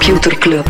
[0.00, 0.66] Computer Club.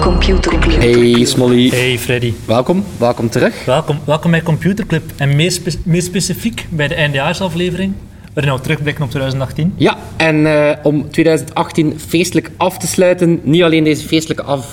[0.00, 0.80] Computer Club.
[0.80, 3.64] Hey Smolly, Hey Freddy, welkom, welkom terug.
[3.64, 5.02] welkom, welkom bij Computer Club.
[5.16, 7.92] En meer, spe- meer specifiek bij de eindejaarsaflevering,
[8.34, 9.74] waarin we terugblikken op 2018.
[9.76, 14.66] Ja, en eh, om 2018 feestelijk af te sluiten, niet alleen deze feestelijke af,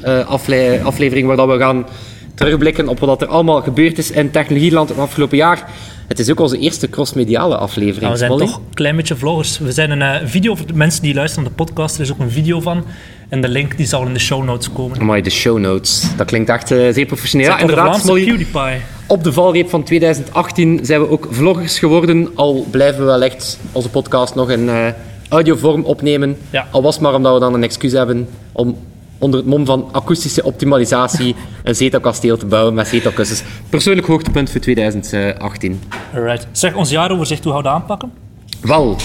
[0.00, 1.86] eh, afle- aflevering waar dat we gaan
[2.34, 5.70] terugblikken op wat er allemaal gebeurd is in technologieland het afgelopen jaar.
[6.08, 8.00] Het is ook onze eerste crossmediale aflevering.
[8.00, 9.58] Maar we zijn toch een klein beetje vloggers.
[9.58, 11.94] We zijn een eh, video voor de mensen die luisteren naar de podcast.
[11.94, 12.84] Er is ook een video van.
[13.28, 15.00] En de link die zal in de show notes komen.
[15.00, 16.06] Amai, de show notes.
[16.16, 17.46] Dat klinkt echt eh, zeer professioneel.
[17.46, 18.24] Ja, inderdaad, Smolly.
[18.24, 18.80] PewDiePie.
[19.06, 22.28] Op de valreep van 2018 zijn we ook vloggers geworden.
[22.34, 24.86] Al blijven we wel echt onze podcast nog in eh,
[25.28, 26.36] audiovorm opnemen.
[26.50, 26.68] Ja.
[26.70, 28.76] Al was het maar omdat we dan een excuus hebben om
[29.24, 33.42] onder het mom van akoestische optimalisatie een zetelkasteel te bouwen met zetelkussens.
[33.70, 35.80] Persoonlijk hoogtepunt voor 2018.
[36.14, 36.46] Alright.
[36.52, 38.12] Zeg, ons jaaroverzicht, hoe dat aanpakken?
[38.60, 38.96] Wel,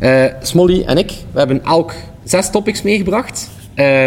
[0.00, 1.92] eh, Smolly en ik, we hebben elk
[2.24, 3.50] zes topics meegebracht.
[3.74, 4.04] Eh,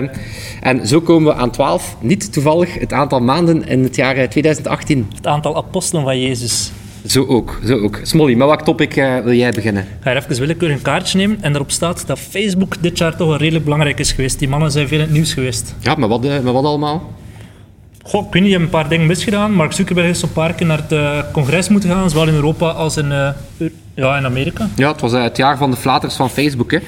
[0.61, 1.95] en zo komen we aan 12.
[1.99, 5.07] Niet toevallig het aantal maanden in het jaar eh, 2018.
[5.15, 6.71] Het aantal apostelen van Jezus.
[7.07, 7.99] Zo ook, zo ook.
[8.03, 9.83] Smolly, met welk topic eh, wil jij beginnen?
[9.83, 13.27] Ik ga even willekeurig een kaartje nemen en daarop staat dat Facebook dit jaar toch
[13.27, 14.39] wel redelijk belangrijk is geweest.
[14.39, 15.75] Die mannen zijn veel in het nieuws geweest.
[15.79, 17.13] Ja, maar wat, eh, maar wat allemaal?
[18.03, 19.53] Goh, ik weet niet, je hebt een paar dingen misgedaan.
[19.53, 22.69] Mark Zuckerberg is een paar keer naar het eh, congres moeten gaan, zowel in Europa
[22.69, 23.09] als in,
[23.93, 24.69] ja, in Amerika.
[24.75, 26.71] Ja, het was het jaar van de flaters van Facebook.
[26.71, 26.79] Hè.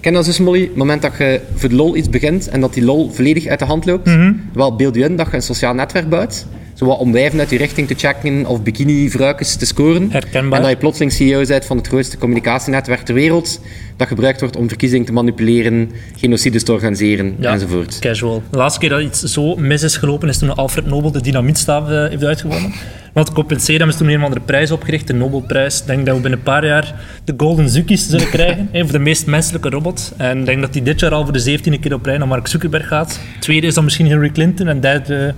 [0.00, 0.60] Ken dat zo, Smolly?
[0.60, 3.58] Het moment dat je voor de lol iets begint en dat die lol volledig uit
[3.58, 4.10] de hand loopt.
[4.52, 6.46] Wel, beeld je in dat je een sociaal netwerk bouwt.
[6.74, 10.10] Zo wat om wijven uit je richting te checken of bikini-vrouwkes te scoren.
[10.10, 10.58] Herkenbaar.
[10.58, 13.60] En dat je plotseling CEO bent van het grootste communicatienetwerk ter wereld.
[13.96, 17.52] Dat gebruikt wordt om verkiezingen te manipuleren, genocides te organiseren Ja.
[17.52, 17.98] enzovoort.
[17.98, 18.42] Casual.
[18.50, 21.88] De laatste keer dat iets zo mis is gelopen is toen Alfred Nobel de dynamietstaaf
[21.88, 22.72] eh, heeft uitgewonnen.
[23.12, 25.80] Want compenseren hebben ze toen een of andere prijs opgericht, de Nobelprijs.
[25.80, 26.94] Ik denk dat we binnen een paar jaar
[27.24, 30.12] de Golden Zookies zullen krijgen, hè, voor de meest menselijke robot.
[30.16, 32.28] En ik denk dat die dit jaar al voor de zeventiende keer op rij naar
[32.28, 33.20] Mark Zuckerberg gaat.
[33.40, 35.32] Tweede is dan misschien Hillary Clinton en derde uh,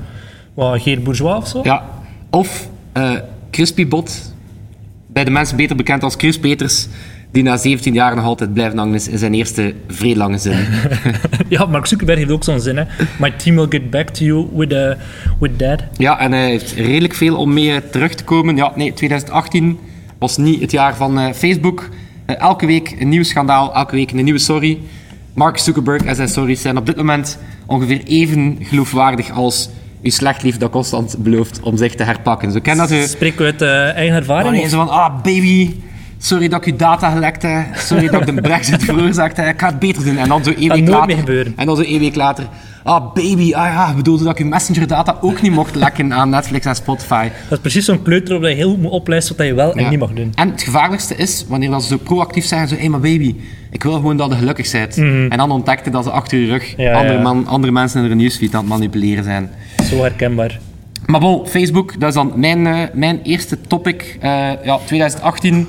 [0.56, 1.60] Geert Bourgeois of zo.
[1.62, 1.84] Ja,
[2.30, 3.12] of eh
[3.50, 4.34] Crispy-bot,
[5.06, 6.88] bij de mensen beter bekend als Chris Peters,
[7.30, 10.56] die na 17 jaar nog altijd blijven hangen is in zijn eerste vrij lange zin.
[11.48, 12.76] Ja, Mark Zuckerberg heeft ook zo'n zin.
[12.76, 12.84] Hè.
[13.18, 14.92] My team will get back to you with, uh,
[15.38, 15.82] with that.
[15.96, 18.56] Ja, en hij heeft redelijk veel om mee terug te komen.
[18.56, 19.78] Ja, nee, 2018
[20.18, 21.88] was niet het jaar van eh, Facebook.
[22.26, 24.78] Eh, elke week een nieuw schandaal, elke week een nieuwe sorry.
[25.34, 29.68] Mark Zuckerberg en zijn sorry's zijn op dit moment ongeveer even geloofwaardig als
[30.02, 32.52] uw slechtlief dat constant belooft om zich te herpakken.
[32.52, 33.02] Zo ken dat u...
[33.06, 34.62] Spreken we uit eh, eigen ervaring?
[34.64, 35.74] Of- zo van, ah baby,
[36.18, 39.60] sorry dat ik uw data gelekt heb, sorry dat ik de brexit veroorzaakt heb, ik
[39.60, 40.16] ga het beter doen.
[40.16, 42.46] En dan zo één week later, en dan zo één week later,
[42.82, 46.30] ah baby, ah ja, bedoelde dat ik uw messenger data ook niet mocht lekken aan
[46.30, 47.28] Netflix en Spotify.
[47.42, 49.74] Dat is precies zo'n kleuter op dat je heel goed moet oplijsten wat je wel
[49.74, 49.90] en Ja.
[49.90, 50.32] niet mag doen.
[50.34, 53.34] En het gevaarlijkste is, wanneer dat ze zo proactief zeggen, zo, hé maar baby,
[53.76, 54.96] ik wil gewoon dat je gelukkig bent.
[54.96, 56.82] En dan ontdekte dat ze achter je rug Mhm.
[56.82, 57.22] Ja, andere, ja.
[57.22, 59.50] Man, andere mensen in hun nieuwsfeed aan het manipuleren zijn.
[59.90, 60.58] Zo herkenbaar.
[61.06, 64.16] Maar bon, Facebook, dat is dan mijn, eh, mijn eerste topic.
[64.20, 65.68] Eh, ja, 2018,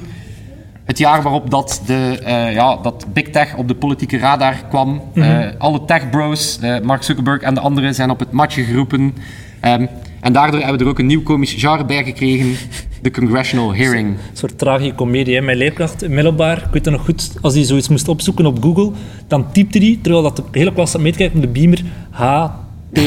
[0.85, 5.01] het jaar waarop dat, de, eh, ja, dat Big Tech op de politieke radar kwam.
[5.13, 9.15] Eh, alle tech bros, Mark Zuckerberg en de anderen, zijn op het matje geroepen.
[9.59, 9.85] Ehm,
[10.21, 12.55] en daardoor hebben we er ook een nieuw komisch genre bij gekregen,
[13.01, 14.07] de Congressional Hearing.
[14.07, 15.35] Een soort tragicomedie.
[15.35, 15.41] hè.
[15.41, 18.91] Mijn leerkracht middelbaar, ik weet het nog goed, als hij zoiets moest opzoeken op Google,
[19.27, 22.45] dan typte hij, terwijl dat de hele klas aan het meekijken op de beamer, H,
[22.93, 22.99] T,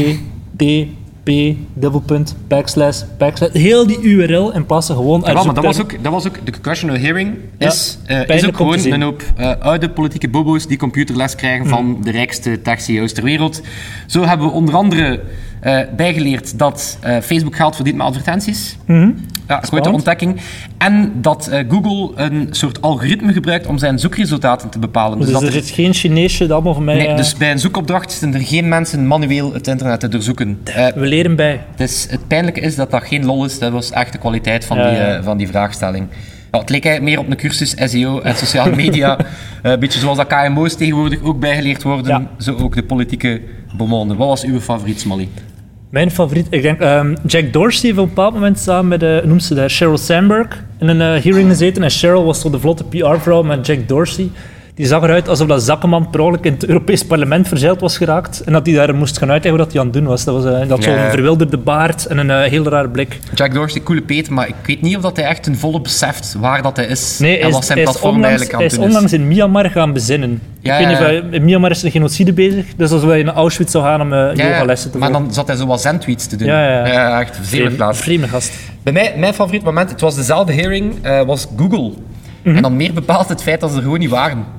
[0.56, 0.62] T,
[1.22, 1.30] P,
[1.74, 5.80] dubbelpunt, backslash, backslash, heel die URL in plaats van gewoon uit Ja, maar dat was,
[5.80, 9.02] ook, dat was ook, de Congressional Hearing is, Ja, eh, is ook te gewoon een
[9.02, 12.02] hoop eh, oude politieke bobo's die computerles krijgen van Mm.
[12.04, 13.60] de rijkste tech-CEO's ter wereld.
[14.06, 15.20] Zo hebben we onder andere
[15.60, 18.70] eh, bijgeleerd dat eh, Facebook geld verdient met advertenties.
[18.70, 19.28] Ja, grote Mm-hmm.
[19.62, 19.94] Spannend.
[19.94, 20.40] ontdekking.
[20.78, 25.18] En dat eh, Google een soort algoritme gebruikt om zijn zoekresultaten te bepalen.
[25.18, 26.94] Dus, dat er zit geen Chineesje dat allemaal van mij...
[26.94, 30.58] nee, dus bij een zoekopdracht zitten er geen mensen manueel het internet te doorzoeken.
[30.64, 31.60] We leren bij.
[31.76, 33.58] dus het pijnlijke is dat dat geen lol is.
[33.58, 35.22] Dat was echt de kwaliteit van, Ja, die, ja.
[35.22, 36.06] van die vraagstelling.
[36.50, 39.18] Ja, het leek eigenlijk meer op een cursus SEO en sociale media.
[39.62, 42.06] Een beetje zoals dat KMO's tegenwoordig ook bijgeleerd worden.
[42.06, 42.30] Ja.
[42.38, 43.40] Zo ook de politieke
[43.76, 44.16] bemonden.
[44.16, 45.28] Wat was uw favoriet, Smally?
[45.90, 49.22] Mijn favoriet, ik denk, ehm, Jack Dorsey heeft op een bepaald moment samen met, uh,
[49.22, 51.82] noemt ze daar, Sheryl Sandberg in een eh, hearing gezeten.
[51.82, 54.30] En Sheryl was zo de vlotte PR-vrouw met Jack Dorsey.
[54.80, 58.40] Die zag eruit alsof dat zakkenman per ongeluk in het Europees parlement verzeild was geraakt.
[58.40, 60.24] En dat hij daar moest gaan uitleggen wat hij aan het doen was.
[60.24, 61.00] Dat was eh, dat Ja.
[61.02, 63.18] zo'n verwilderde baard en een eh, heel raar blik.
[63.34, 66.34] Jack Dorsey, coole peet, maar ik weet niet of dat hij echt ten volle beseft
[66.38, 68.58] waar dat hij is Nee, en hij wat zijn hij is platform onlangs, eigenlijk aan
[68.58, 68.94] hij het is doen is.
[68.94, 70.40] onlangs in Myanmar gaan bezinnen.
[70.60, 72.66] Ja, ik weet niet ja, hij- in Myanmar is een genocide bezig.
[72.76, 75.26] Dus alsof hij naar Auschwitz zou gaan om Ja, ja, yogalessen te maar volgen.
[75.26, 76.46] dan zat hij zo wat zendtweets te doen.
[76.48, 77.96] Ja, ja, echt Vreemde- laat.
[77.96, 78.52] Vreemde gast.
[78.82, 80.94] Bij mij, mijn favoriet moment, het was dezelfde hearing,
[81.26, 81.92] was Google.
[82.42, 82.56] Mhm.
[82.56, 84.58] En dan meer bepaald het feit dat ze er gewoon niet waren.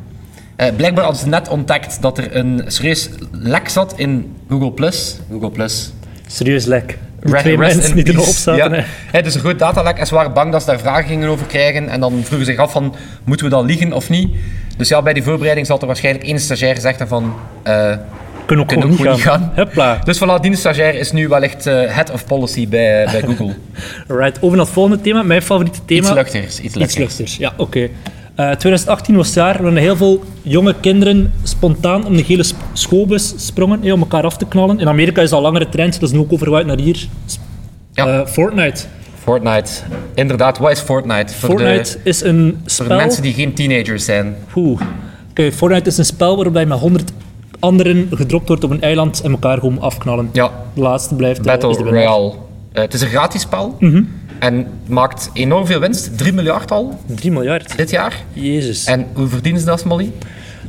[0.62, 4.92] Eh, blijkbaar hadden ze net ontdekt dat er een serieus lek zat in Google+.
[5.32, 5.50] Google+.
[5.50, 5.94] Plus.
[6.28, 6.98] Serieus lek.
[7.24, 8.86] Die Re- twee rest mensen in die erop zaten.
[9.12, 9.22] Ja.
[9.22, 11.90] dus een groot datalek en ze waren bang dat ze daar vragen gingen over krijgen.
[11.90, 14.36] En dan vroegen ze zich af van, moeten we dan liegen of niet?
[14.78, 17.34] Dus ja, bij die voorbereiding zal er waarschijnlijk één stagiair gezegd hebben van...
[17.64, 17.74] eh,
[18.46, 19.40] Kunnen ook Kunnen gewoon ook niet gaan.
[19.40, 19.52] gaan.
[19.56, 20.00] Hupla.
[20.04, 23.56] dus voilà, die stagiair is nu wellicht eh, head of policy bij, bij Google.
[24.08, 25.24] Right, over naar het volgende thema.
[25.24, 26.02] Mijn favoriete thema.
[26.02, 26.16] Iets
[26.76, 27.20] luchtigers.
[27.20, 27.80] Iets ja, oké.
[27.84, 27.90] Eh,
[28.50, 32.44] 2018 was het jaar waarin heel veel jonge kinderen spontaan om de gele
[32.74, 34.80] schoolbus sprongen eh, om elkaar af te knallen.
[34.80, 37.08] In Amerika is dat al langere trend, dat is nu ook overgewaaid naar hier.
[37.94, 38.08] Ja.
[38.08, 38.84] Eh, Fortnite.
[39.24, 39.72] Fortnite.
[40.14, 41.34] Inderdaad, wat is Fortnite?
[41.34, 42.88] Voor, Fortnite de, is een voor spel...
[42.88, 44.36] de mensen die geen teenagers zijn.
[44.56, 44.82] Oeh.
[45.30, 47.12] Oké, Fortnite is een spel waarbij je met 100
[47.60, 50.30] anderen gedropt wordt op een eiland en elkaar gewoon afknallen.
[50.34, 51.90] Ja, De laatste blijft eh, Battle.
[51.90, 52.34] Royale.
[52.72, 53.76] Eh, het is een gratis spel.
[53.80, 54.04] Mhm.
[54.42, 56.18] En maakt enorm veel winst.
[56.18, 57.78] 3 miljard al 3 miljard.
[57.78, 58.24] dit jaar.
[58.34, 58.84] Jezus.
[58.86, 60.12] En hoe verdienen ze dat, Molly?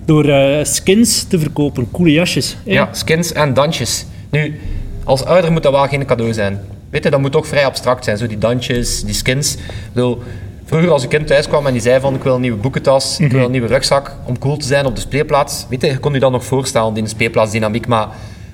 [0.04, 2.56] Door eh, skins te verkopen, coole jasjes.
[2.66, 2.72] eh.
[2.72, 4.04] Ja, skins en dansjes.
[4.30, 4.60] Nu,
[5.04, 6.60] als ouder moet dat wel geen cadeau zijn.
[6.90, 8.18] Weet je, dat moet toch vrij abstract zijn.
[8.18, 9.56] Zo die dansjes, die skins.
[9.92, 10.22] Bedoel,
[10.64, 13.18] vroeger als een kind thuis kwam en die zei van ik wil een nieuwe boekentas,
[13.20, 15.66] ik wil een nieuwe rugzak om cool te zijn op de speelplaats.
[15.68, 17.86] Weet je, je kon je dat nog voorstellen, die speelplaatsdynamiek.
[17.86, 18.08] Maar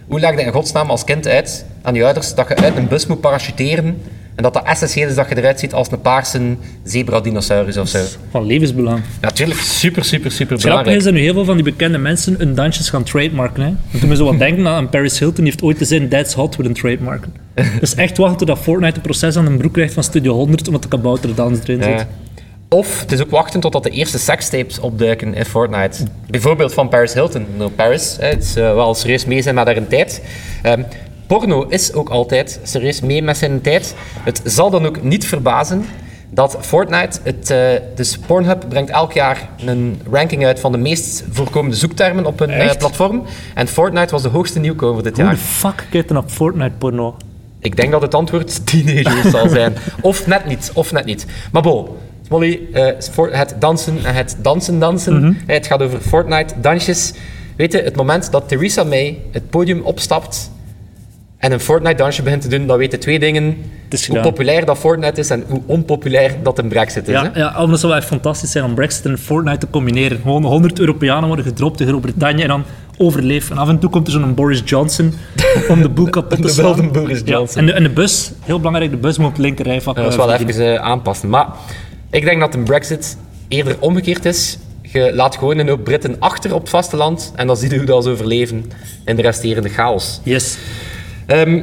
[0.06, 2.88] hoe leg je in godsnaam als kind uit aan je ouders dat je uit een
[2.88, 4.00] bus moet parachuteren
[4.38, 7.98] en dat dat essentieel is dat je eruit ziet als een paarse zebra-dinosaurus of zo.
[8.30, 9.00] Van levensbelang.
[9.20, 11.04] Natuurlijk, super, super, super Het grappige is belangrijk.
[11.04, 13.62] dat nu heel veel van die bekende mensen hun dansjes gaan trademarken.
[13.62, 13.68] Hè.
[13.90, 16.34] Dan doen we zo wat denken aan Paris Hilton, die heeft ooit de zin That's
[16.34, 17.34] Hot willen trademarken.
[17.80, 20.82] Dus echt wachten totdat Fortnite een proces aan een broek krijgt van Studio 100, omdat
[20.82, 21.92] de kabouterdans erin zit.
[21.92, 22.08] Ja.
[22.68, 26.04] Of het is ook wachten totdat de eerste sekstapes opduiken in Fortnite.
[26.30, 27.46] Bijvoorbeeld van Paris Hilton.
[27.56, 30.22] Nou, Paris, hè, het is eh, wel serieus mee zijn met haar tijd.
[30.62, 30.82] Ehm,
[31.28, 33.94] porno is ook altijd serieus mee met zijn tijd.
[34.22, 35.84] Het zal dan ook niet verbazen
[36.30, 37.58] dat Fortnite, het, eh,
[37.94, 42.50] dus Pornhub brengt elk jaar een ranking uit van de meest voorkomende zoektermen op hun
[42.50, 43.22] eh, platform.
[43.54, 45.34] En Fortnite was de hoogste nieuwkomer dit Hoe jaar.
[45.34, 47.16] de fuck kijkt er naar Fortnite porno?
[47.60, 49.76] Ik denk dat het antwoord teenagers zal zijn.
[50.00, 51.26] Of net niet, of net niet.
[51.52, 51.96] Maar bo,
[52.28, 52.86] Molly, eh,
[53.30, 55.20] het dansen en het dansen dansen.
[55.20, 55.32] Mhm.
[55.46, 57.12] Het gaat over Fortnite, dansjes.
[57.56, 60.50] Weet je, het moment dat Theresa May het podium opstapt
[61.38, 63.56] en een Fortnite-dansje begint te doen, dan weten twee dingen.
[64.08, 67.14] Hoe populair dat Fortnite is en hoe onpopulair dat een brexit is.
[67.14, 67.38] Ja, hè?
[67.40, 70.18] ja, het zou wel echt fantastisch zijn om Brexit en Fortnite te combineren.
[70.22, 72.64] Gewoon 100 Europeanen worden gedropt in Groot-Brittannië en dan
[72.96, 73.56] overleven.
[73.56, 75.14] En af en toe komt er zo'n Boris Johnson
[75.68, 76.74] om de boel kapot te De slaan.
[76.74, 77.60] wilde Boris Ja, Johnson.
[77.60, 80.12] En, de, en de bus, heel belangrijk, de bus moet op het linkerrijvak Dat is
[80.12, 80.54] eh, wel verdienen.
[80.62, 81.28] even eh, aanpassen.
[81.28, 81.46] Maar
[82.10, 83.16] ik denk dat een brexit
[83.48, 84.58] eerder omgekeerd is.
[84.82, 87.86] Je laat gewoon een hoop Britten achter op het vasteland en dan zie je hoe
[87.86, 88.70] dat ze overleven
[89.04, 90.20] in de resterende chaos.
[90.22, 90.58] Yes.
[91.28, 91.62] Ehm,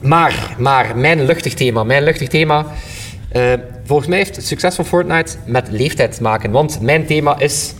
[0.00, 2.66] maar, maar, mijn luchtig thema, mijn luchtig thema.
[3.32, 3.52] eh,
[3.84, 6.50] volgens mij heeft het succes van Fortnite met leeftijd te maken.
[6.50, 7.74] Want mijn thema is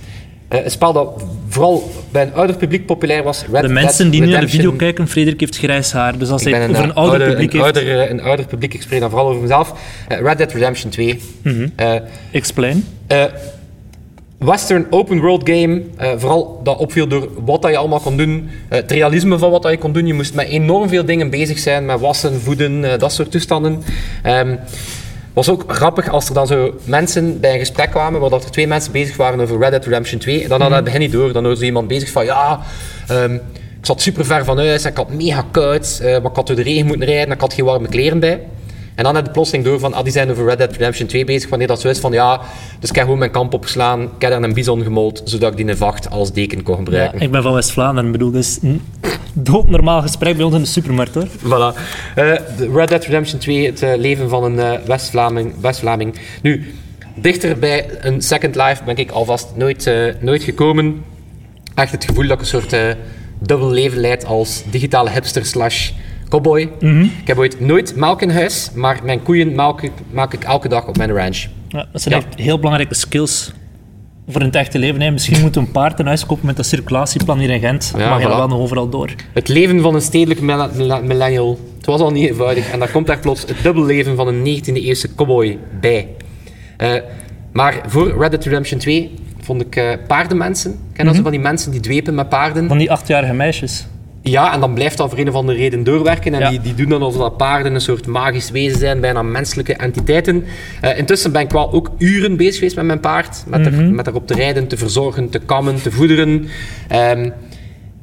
[0.48, 3.40] eh, een spel dat vooral bij een ouder publiek populair was.
[3.40, 6.18] Red De Dead mensen die nu naar de video kijken, Frederik heeft grijs haar.
[6.18, 7.76] Dus als Ik hij het een, over een ouder publiek een, heeft...
[7.76, 9.74] ouder, eh, een ouder publiek, ik spreek dan vooral over mezelf.
[10.08, 11.20] Eh, Red Dead Redemption 2.
[11.42, 11.68] Mhm.
[11.76, 11.94] Eh,
[12.30, 12.84] Explain.
[14.38, 18.48] Western open world game, eh, vooral dat opviel door wat dat je allemaal kon doen,
[18.68, 20.06] eh, het realisme van wat dat je kon doen.
[20.06, 23.82] Je moest met enorm veel dingen bezig zijn, met wassen, voeden, eh, dat soort toestanden.
[24.22, 24.56] Ehm
[25.32, 28.50] was ook grappig als er dan zo mensen bij een gesprek kwamen waar dat er
[28.50, 30.42] twee mensen bezig waren over Red Dead Redemption 2.
[30.42, 32.60] En dan had het begin niet door, dan hoorde zo iemand bezig van ja,
[33.08, 36.46] ehm, ik zat super ver van huis en ik had mega koud, maar ik had
[36.46, 38.40] door de regen moeten rijden en ik had geen warme kleren bij.
[38.94, 41.24] En dan had de plotseling door van, ah, die zijn over Red Dead Redemption 2
[41.24, 41.48] bezig.
[41.50, 42.40] Wanneer dat zo is van, ja,
[42.80, 44.02] dus ik heb gewoon mijn kamp opgeslaan.
[44.02, 46.82] Ik heb daar een bison gemold, zodat ik die in vacht als deken kon Ja,
[46.84, 47.20] gebruiken.
[47.20, 48.82] ik ben van West-Vlaanderen, bedoel, is een
[49.32, 51.26] doodnormaal gesprek bij ons in de supermarkt, hoor.
[51.28, 51.78] Voilà.
[52.56, 55.52] De Red Dead Redemption 2, het eh, leven van een eh, West-Vlaming.
[55.60, 56.14] West-Vlaming.
[56.42, 56.74] Nu,
[57.14, 61.04] dichter bij een Second Life ben ik alvast nooit, nooit gekomen.
[61.74, 62.76] Echt het gevoel dat ik een soort
[63.38, 65.90] dubbel leven leid als digitale hipster slash
[66.28, 66.60] cowboy.
[67.20, 70.68] Ik heb ooit nooit melk in huis, maar mijn koeien melk ik, maak ik elke
[70.68, 71.46] dag op mijn ranch.
[71.68, 72.20] Ja, dat zijn Ja.
[72.26, 73.52] echt heel belangrijke skills
[74.28, 75.00] voor in het echte leven.
[75.00, 75.10] Hè.
[75.10, 77.92] Misschien moeten we een paard in huis kopen met dat circulatieplan hier in Gent.
[77.96, 78.30] Ja, mag je voilà.
[78.36, 79.10] wel nog overal door.
[79.34, 81.58] Het leven van een stedelijk mille- mille- millennial.
[81.76, 82.70] Het was al niet eenvoudig.
[82.70, 86.08] En daar komt daar plots het dubbelleven van een 19e eeuwse cowboy bij.
[86.76, 86.92] Eh,
[87.52, 90.78] maar voor Red Dead Redemption 2, vond ik eh, paardenmensen.
[90.92, 92.68] Ken je zo van die mensen die dwepen met paarden?
[92.68, 93.86] Van die achtjarige meisjes.
[94.26, 96.34] Ja, en dan blijft dat voor een of andere reden doorwerken.
[96.34, 96.50] En Ja.
[96.50, 100.44] die, die doen dan alsof dat paarden een soort magisch wezen zijn, bijna menselijke entiteiten.
[100.80, 103.44] Eh, intussen ben ik wel ook uren bezig geweest met mijn paard.
[103.46, 106.46] Met, er, met erop te rijden, te verzorgen, te kammen, te voederen.
[106.88, 107.30] Ehm,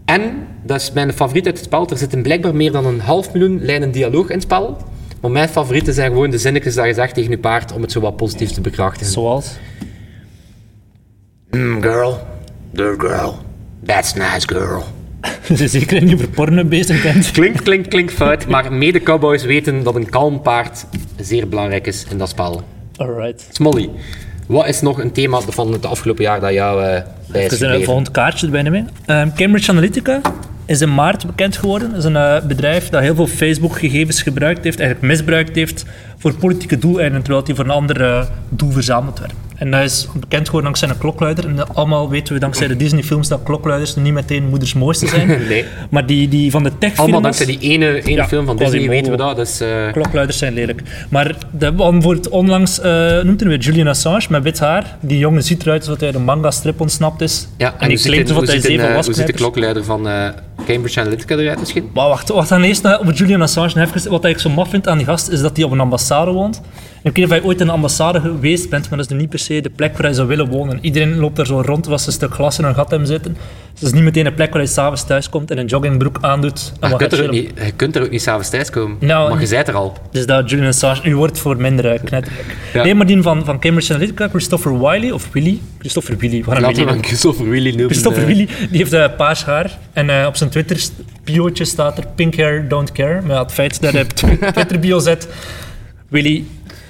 [0.06, 3.34] en, dat is mijn favoriet uit het spel, er zitten blijkbaar meer dan een half
[3.34, 4.78] miljoen lijnen dialoog in het spel.
[5.22, 7.92] Maar mijn favorieten zijn gewoon de zinnetjes dat je zegt tegen je paard om het
[7.92, 9.14] zo wat positief te bekrachtigen.
[9.14, 9.58] Zoals?
[11.52, 12.18] Mm, girl,
[12.74, 13.36] the girl,
[13.86, 14.84] that's nice girl.
[15.58, 17.32] Ze zijn zeker niet over porno bezig bent.
[17.32, 20.86] Klinkt, klinkt, klinkt fout, maar mede-cowboys weten dat een kalm paard
[21.20, 22.64] zeer belangrijk is in dat spel.
[22.96, 23.48] Alright.
[23.52, 23.90] Smolly,
[24.48, 27.72] wat is nog een thema van het afgelopen jaar dat jou eh bij is Er
[27.72, 28.86] is een volgend kaartje erbij mee.
[29.06, 30.22] Ehm, Cambridge Analytica
[30.66, 31.90] is in maart bekend geworden.
[31.90, 35.86] Dat is een eh, bedrijf dat heel veel Facebook-gegevens gebruikt heeft, eigenlijk misbruikt heeft
[36.22, 39.34] voor politieke doeleinden, terwijl die voor een ander doel verzameld werd.
[39.62, 41.48] En dat is bekend geworden dankzij een klokluider.
[41.48, 45.30] En allemaal weten we dankzij de Disney-films dat klokluiders niet meteen moeders mooiste zijn.
[45.52, 45.66] Nee.
[45.90, 48.90] Maar die, die van de tech Allemaal dankzij die ene, ene Ja, film van Disney
[48.90, 49.36] weten we dat.
[49.36, 50.82] Dus, eh, Klokluiders zijn lelijk.
[51.10, 54.98] Maar de, om voor het onlangs, eh noemt hij weer Julian Assange met wit haar.
[55.00, 57.48] Die jongen ziet eruit alsof hij uit een manga-strip ontsnapt is.
[57.58, 60.08] ja, en die hoe ziet klinkt alsof hij zeven eh, Hoe ziet de klokleider van
[60.08, 60.28] eh,
[60.66, 61.90] Cambridge Analytica eruit misschien?
[61.94, 64.88] Maar wacht, wat dan eerst over Julian Assange en even, wat ik zo maf vind
[64.88, 66.62] aan die gast, is dat hij op een ambassade woont.
[67.04, 69.14] En ik weet niet of je ooit in een ambassade geweest bent, maar dat is
[69.14, 70.80] nu niet per se de plek waar hij zou willen wonen.
[70.82, 73.34] Iedereen loopt daar zo rond, was een stuk glas in een gat hem zitten.
[73.34, 76.18] Dus het is niet meteen een plek waar hij s'avonds thuis komt en een joggingbroek
[76.22, 76.72] aandoet.
[76.80, 78.98] En je, kunt er ook niet, je kunt er ook niet s'avonds thuiskomen.
[79.00, 79.98] Nou, maar je bent er al.
[80.12, 82.56] Dus dat Julian Assange, u wordt voor minder uh, knetterlijk.
[82.74, 82.84] Ja.
[82.84, 86.86] Nee, maar die van, van Cambridge Analytica, Christopher Wiley, of Willy, Christopher Willy, hem Laten
[86.86, 87.90] Willy Christopher Willy noemen.
[87.90, 88.28] Christopher eh.
[88.28, 89.78] Willy, die heeft uh, paars haar.
[89.94, 93.22] En eh, op zijn Twitter-biootje staat er pink hair, don't care.
[93.22, 95.28] Maar het feit dat hij op tw- Twitter-bio zet,
[96.12, 96.46] Willy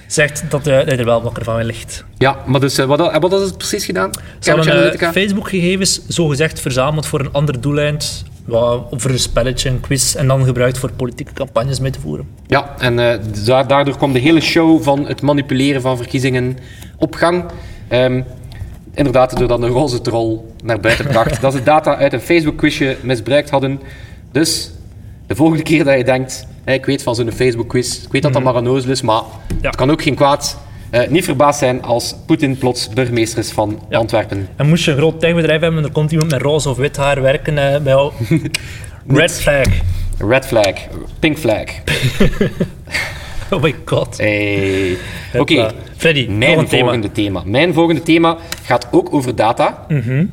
[0.07, 2.05] zegt dat eh, hij er wel wakker van ligt.
[2.17, 4.09] Ja, maar dus eh, wat, wat hadden ze precies gedaan?
[4.39, 5.11] Ze hadden eh?
[5.11, 8.23] Facebook-gegevens zogezegd verzameld voor een ander doeleind.
[8.91, 10.15] Voor een spelletje, een quiz.
[10.15, 12.27] En dan gebruikt voor politieke campagnes mee te voeren.
[12.47, 16.57] Ja, en eh, da- daardoor kwam de hele show van het manipuleren van verkiezingen
[16.97, 17.45] op gang.
[17.87, 18.21] Ehm,
[18.93, 23.49] inderdaad, doordat een roze troll naar buiten bracht dat ze data uit een Facebook-quizje misbruikt
[23.49, 23.81] hadden.
[24.31, 24.71] Dus
[25.31, 28.43] de volgende keer dat je denkt, ik weet van zo'n Facebook-quiz, ik weet dat dat
[28.43, 29.21] maar een nozel is, maar
[29.61, 29.67] Ja.
[29.67, 30.57] het kan ook geen kwaad.
[30.89, 33.97] Eh, niet verbaasd zijn als Poetin plots burgemeester is van Ja.
[33.97, 34.47] Antwerpen.
[34.55, 36.97] En moest je een groot techbedrijf hebben en er komt iemand met roze of wit
[36.97, 38.11] haar werken eh, bij jou.
[39.19, 39.65] Red flag.
[40.17, 40.73] Red flag,
[41.19, 41.63] pink flag.
[43.53, 44.17] Oh my god.
[44.17, 44.97] Hey.
[45.37, 45.71] Oké.
[45.97, 46.83] Freddy, Mijn een thema.
[46.83, 47.41] volgende thema.
[47.45, 49.85] Mijn volgende thema gaat ook over data.
[49.87, 50.25] Mhm.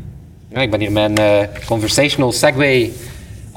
[0.52, 2.90] ja, ik ben hier mijn eh, conversational segway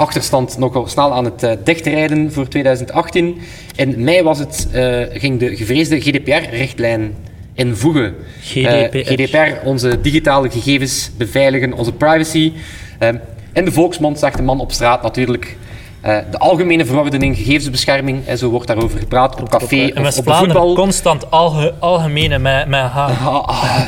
[0.02, 3.42] achterstand nogal snel aan het eh, dichtrijden voor 2018.
[3.76, 7.16] In mei was het, eh, ging de gevreesde GDPR-richtlijn
[7.54, 8.06] invoegen.
[8.06, 8.98] Eh, GDPR.
[8.98, 12.54] GDPR, onze digitale gegevens beveiligen, onze privacy.
[13.00, 13.10] Eh,
[13.54, 15.58] in de volksmond zegt de man op straat natuurlijk...
[16.02, 20.34] de Algemene Verordening Gegevensbescherming, en zo wordt daarover gepraat op café En of op de
[20.34, 20.76] voetbal.
[20.76, 22.80] constant alge, algemene met, met.
[22.94, 23.82] Ah, ah.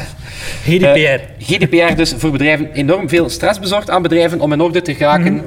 [0.63, 0.97] GDPR.
[0.97, 4.95] Eh, GDPR dus voor bedrijven enorm veel stress bezorgd aan bedrijven om in orde te
[4.95, 5.41] geraken.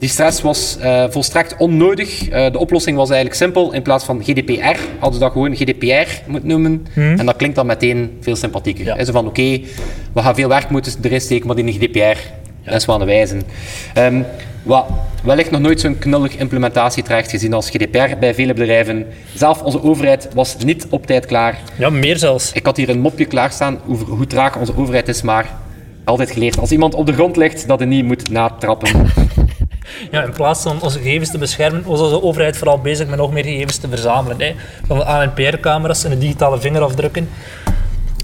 [0.00, 2.28] Die stress was eh, volstrekt onnodig.
[2.28, 3.72] Eh, de oplossing was eigenlijk simpel.
[3.72, 6.86] In plaats van GDPR hadden ze dat gewoon GDPR moeten noemen.
[6.94, 8.84] En dat klinkt dan meteen veel sympathieker.
[8.84, 8.96] Ja.
[8.96, 9.60] Is zo van oké,
[10.12, 12.18] we gaan veel werk moeten erin steken, maar in de GDPR,
[12.64, 13.42] dat is wel een wijzen.
[13.94, 14.22] Ehm,
[14.62, 14.84] wat
[15.24, 19.06] wellicht nog nooit zo'n knullig implementatietraject gezien als GDPR bij vele bedrijven.
[19.34, 21.58] Zelf onze overheid was niet op tijd klaar.
[21.78, 22.52] Ja, meer zelfs.
[22.52, 25.58] Ik had hier een mopje klaarstaan over hoe traag onze overheid is, maar
[26.04, 26.58] altijd geleerd.
[26.58, 28.88] Als iemand op de grond ligt, dat hij niet moet natrappen.
[30.10, 33.32] Ja, in plaats van onze gegevens te beschermen, was onze overheid vooral bezig met nog
[33.32, 34.40] meer gegevens te verzamelen.
[34.40, 34.54] Hè.
[34.86, 37.28] Van de ANPR-camera's en de digitale vingerafdrukken.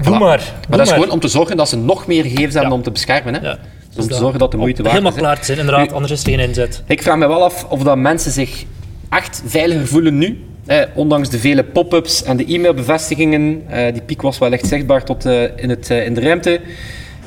[0.03, 0.19] Doe Voilà.
[0.19, 0.53] maar.
[0.69, 2.91] Maar dat is gewoon om te zorgen dat ze nog meer gegevens hebben om te
[2.91, 3.35] beschermen.
[3.35, 3.41] Hè?
[3.41, 3.59] Ja.
[3.95, 5.19] Dus om te zorgen dat de moeite waard Helemaal is.
[5.19, 5.25] hè.
[5.27, 6.83] klaar te zijn, inderdaad, Nu- anders is geen inzet.
[6.87, 8.65] Ik vraag me wel af of dat mensen zich
[9.11, 10.45] echt veiliger voelen nu.
[10.67, 13.63] Eh, ondanks de vele pop-ups en de e-mailbevestigingen.
[13.69, 16.61] Eh, die piek was wel echt zichtbaar tot eh, in, het, eh, in de ruimte.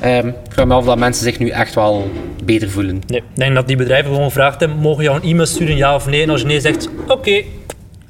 [0.00, 2.10] Ehm, ik vraag me af of dat mensen zich nu echt wel
[2.44, 3.02] beter voelen.
[3.06, 5.94] Nee, ik denk dat die bedrijven gewoon gevraagd hebben, mogen jou een e-mail sturen, ja
[5.94, 6.22] of nee?
[6.22, 7.42] En als je nee zegt, oké,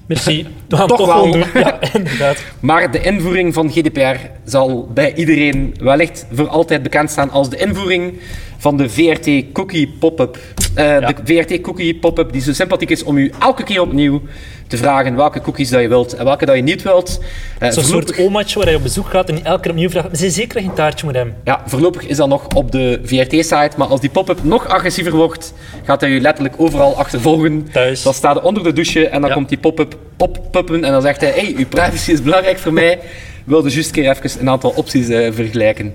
[0.06, 0.46] merci.
[0.68, 1.30] We gaan Toch toch wel.
[1.32, 1.44] doen.
[1.54, 2.44] Ja, inderdaad.
[2.60, 7.56] Maar de invoering van GDPR zal bij iedereen wellicht voor altijd bekend staan als de
[7.56, 8.20] invoering
[8.60, 10.38] van de VRT Cookie Pop-up.
[10.74, 14.22] Eh, De VRT Cookie Pop-up die zo sympathiek is om u elke keer opnieuw
[14.66, 17.20] te vragen welke cookies dat je wilt en welke dat je niet wilt.
[17.58, 19.88] Eh, Zo'n voorlopig, soort omaatje waar je op bezoek gaat en die elke keer opnieuw
[19.90, 21.34] vraagt, zijn zeker dat je een taartje moet hebben?
[21.44, 25.54] ja, voorlopig is dat nog op de VRT-site, maar als die pop-up nog agressiever wordt,
[25.84, 27.68] gaat hij u letterlijk overal achtervolgen.
[27.72, 28.02] Thuis.
[28.02, 29.34] Dan staat hij onder de douche en dan Ja.
[29.36, 32.98] komt die pop-up oppuppen en dan zegt hij, hey, uw privacy is belangrijk voor mij.
[33.44, 35.94] Wilde juist een keer even een aantal opties eh, vergelijken.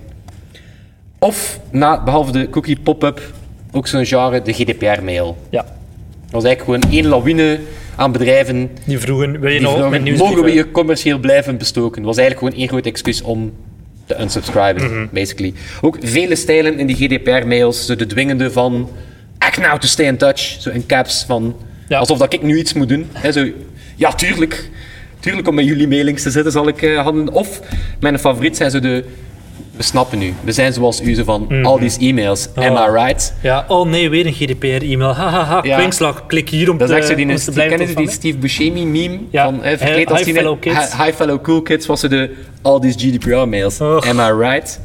[1.26, 3.22] Of, na, behalve de cookie pop-up,
[3.72, 5.38] ook zo'n genre, de GDPR-mail.
[5.50, 5.62] Ja.
[5.62, 7.60] Dat was eigenlijk gewoon één lawine
[7.96, 11.96] aan bedrijven Die vroegen, wil je die nou met mogen we je commercieel blijven bestoken?
[12.02, 13.54] Dat was eigenlijk gewoon één groot excuus om
[14.06, 15.06] te unsubscriben, Mhm.
[15.12, 15.54] basically.
[15.82, 18.90] Ook vele stijlen in die GDPR-mails, zo de dwingende van
[19.38, 21.56] act now to stay in touch, zo in caps van
[21.88, 21.98] Ja.
[22.00, 23.08] alsof dat ik nu iets moet doen.
[23.12, 23.48] Hè, zo,
[23.96, 24.70] ja, tuurlijk.
[25.20, 27.34] Tuurlijk om met jullie mailings te zitten zal ik eh, handelen.
[27.34, 27.62] Of
[28.00, 29.04] mijn favoriet zijn zo de
[29.78, 30.34] we snappen nu.
[30.44, 31.66] We zijn zoals u, zo van Mhm.
[31.66, 32.48] al die e-mails.
[32.56, 33.34] Am I right?
[33.42, 35.14] Ja, oh nee, weer een GDPR-e-mail.
[35.16, 35.78] Hahaha, Ja.
[35.78, 36.26] kwinkslag.
[36.28, 38.10] Klik hier om Dat te, is echt zo die, Steve, kennen jullie die.
[38.10, 39.20] Steve Buscemi meme?
[39.32, 39.44] Ja.
[39.44, 40.94] Van, eh, verkleed als hi fellow kids.
[40.98, 43.82] Hi, hi fellow cool kids was ze de all these GDPR mails.
[43.82, 44.08] Och.
[44.08, 44.80] Am I right?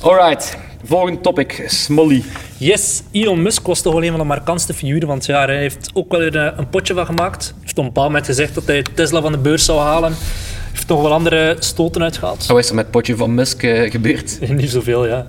[0.00, 1.64] Alright, volgende topic.
[1.66, 2.22] Smolly.
[2.58, 5.48] Yes, Elon Musk was toch wel een van de markantste figuren van het jaar.
[5.48, 7.44] Hij heeft ook wel weer eh, een potje van gemaakt.
[7.44, 10.14] Hij heeft op een bepaald moment gezegd dat hij Tesla van de beurs zou halen.
[10.76, 12.46] Heeft nog wel andere stoten uitgehaald.
[12.46, 14.38] Wat is er met het potje van Musk eh, gebeurd?
[14.50, 15.26] Niet zoveel, ja.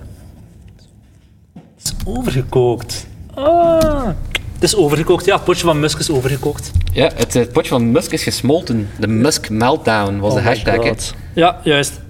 [1.54, 3.06] Het is overgekookt.
[3.34, 4.06] Ah.
[4.54, 5.34] Het is overgekookt, ja.
[5.34, 6.70] Het potje van Musk is overgekookt.
[6.92, 8.88] Ja, het, eh, potje van Musk is gesmolten.
[8.98, 11.12] De Musk meltdown was de Oh hashtag.
[11.34, 12.00] Ja, juist.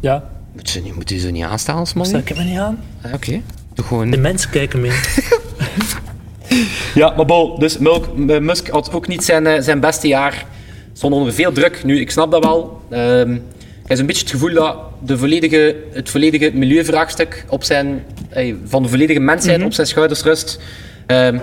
[0.00, 2.08] Ja, Moet, ze, niet- moet u ze niet aanstaan, Smolly?
[2.08, 2.78] stel ik hem niet aan.
[3.02, 3.30] Ah, Oké.
[3.30, 3.42] Doe
[3.74, 4.20] De gewoon.
[4.20, 4.92] mensen kijken mee.
[6.94, 10.46] Ja, maar bol, dus eh, Musk had ook niet zijn, eh, zijn beste jaar.
[11.02, 11.84] Stond onder veel druk.
[11.84, 12.80] Nu, ik snap dat wel.
[12.90, 18.04] Ehm ik heb zo'n beetje het gevoel dat de volledige, het volledige milieuvraagstuk op zijn,
[18.64, 20.58] van de volledige mensheid op zijn schouders rust.
[21.06, 21.38] Ehm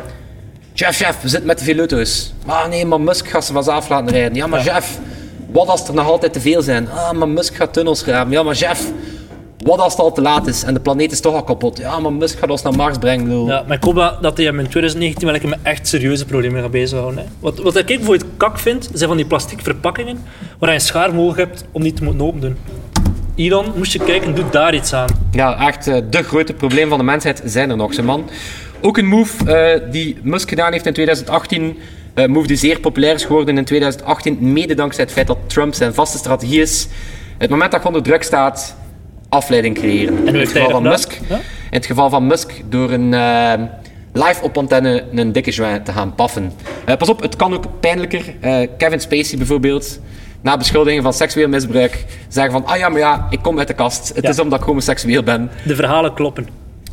[0.73, 2.33] chef, chef, we zitten met te veel auto's.
[2.45, 4.35] Ah nee, maar Musk gaat ze vanzelf laten rijden.
[4.35, 4.99] Ja, maar chef,
[5.51, 6.89] wat als er nog altijd te veel zijn?
[6.89, 8.31] Ah, maar Musk gaat tunnels graven.
[8.31, 8.91] Ja, maar chef,
[9.63, 11.77] wat als het al te laat is en de planeet is toch al kapot?
[11.77, 13.45] Ja, maar Musk gaat ons naar Mars brengen.
[13.45, 16.25] Ja, maar ik hoop dat dat hij hem in 2019 wel lekker met echt serieuze
[16.25, 17.19] problemen gaat bezighouden.
[17.19, 17.25] Hè.
[17.39, 20.23] Wat, wat ik bijvoorbeeld kak vind, zijn van die plastic verpakkingen
[20.59, 22.57] waar je een schaar mogelijk hebt om niet te moeten open doen.
[23.35, 25.07] Elon, moest je kijken, doe daar iets aan.
[25.31, 28.29] Ja, echt eh, de grote probleem van de mensheid zijn er nog, zijn man.
[28.81, 31.77] Ook een move eh, die Musk gedaan heeft in 2018.
[32.13, 35.73] eh move die zeer populair is geworden in 2018, mede dankzij het feit dat Trump
[35.73, 36.87] zijn vaste strategie is.
[37.37, 38.75] Het moment dat je onder druk staat,
[39.29, 40.17] afleiding creëren.
[40.27, 41.19] in hoe het geval van Musk.
[41.29, 41.35] Ja?
[41.35, 41.41] In
[41.77, 43.53] het geval van Musk door een eh,
[44.13, 46.51] live op antenne een dikke joint te gaan paffen.
[46.85, 48.33] Eh, pas op, het kan ook pijnlijker.
[48.39, 49.99] Eh, Kevin Spacey bijvoorbeeld,
[50.41, 53.73] na beschuldigingen van seksueel misbruik, zeggen van, ah ja, maar ja, ik kom uit de
[53.73, 54.11] kast.
[54.15, 54.29] Het Ja.
[54.29, 55.49] is omdat ik homoseksueel ben.
[55.65, 56.47] De verhalen kloppen.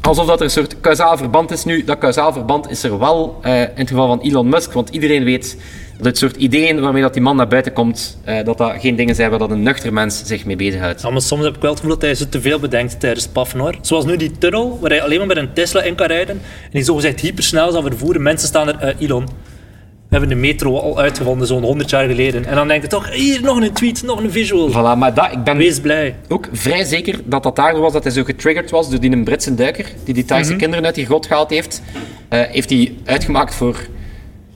[0.06, 1.84] Alsof dat er een soort kausaal verband is nu.
[1.84, 5.24] Dat kausaal verband is er wel eh, in het geval van Elon Musk, want iedereen
[5.24, 5.58] weet
[5.96, 8.96] dat het soort ideeën waarmee dat die man naar buiten komt, eh, dat dat geen
[8.96, 11.02] dingen zijn waar dat een nuchter mens zich mee bezighoudt.
[11.02, 13.60] Maar soms heb ik wel het gevoel dat hij ze te veel bedenkt tijdens paffen
[13.60, 13.74] hoor.
[13.80, 16.36] Zoals nu die tunnel, waar hij alleen maar met een Tesla in kan rijden.
[16.62, 18.22] En die zogezegd hypersnel zal vervoeren.
[18.22, 19.28] Mensen staan er, eh, Elon.
[20.08, 22.44] Hebben de metro al uitgevonden, zo'n 100 jaar geleden.
[22.46, 24.70] En dan denk je toch, hier nog een tweet, nog een visual.
[24.70, 26.16] Voilà, maar dat, ik ben Wees blij.
[26.28, 29.24] ook vrij zeker dat dat daardoor was dat hij zo getriggerd was door die een
[29.24, 30.58] Britse duiker die die Thaise Mhm.
[30.58, 31.82] kinderen uit die grot gehaald heeft.
[32.28, 33.76] Eh, heeft hij uitgemaakt voor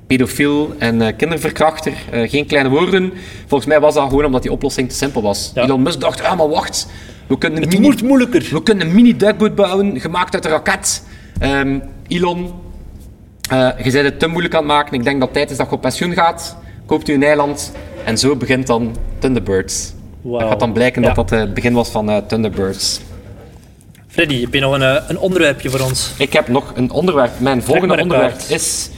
[0.07, 1.93] pedofiel en eh, kinderverkrachter.
[2.11, 3.13] Eh, geen kleine woorden.
[3.47, 5.51] Volgens mij was dat gewoon omdat die oplossing te simpel was.
[5.55, 5.63] Ja.
[5.63, 6.87] Elon Musk dacht, ah maar wacht,
[7.27, 8.49] we kunnen een Het mini- moet moeilijker.
[8.51, 11.05] We kunnen een mini-duikboot bouwen, gemaakt uit een raket.
[11.41, 12.53] Ehm, Elon,
[13.57, 14.93] je bent het te moeilijk aan het maken.
[14.95, 16.57] Ik denk dat het tijd is dat je op pensioen gaat.
[16.87, 17.73] Koopt u een eiland.
[18.05, 19.93] En zo begint dan Thunderbirds.
[20.23, 20.39] Wauw.
[20.39, 21.13] Het gaat dan blijken Ja.
[21.13, 23.01] dat dat het begin was van eh, Thunderbirds.
[24.09, 26.11] Freddy, heb je nog een, eh, een onderwerpje voor ons?
[26.19, 27.31] Ik heb nog een onderwerp.
[27.41, 28.51] Mijn volgende onderwerp kaart.
[28.51, 28.91] is...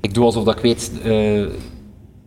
[0.00, 0.90] Ik doe alsof dat ik weet...
[1.04, 1.40] eh,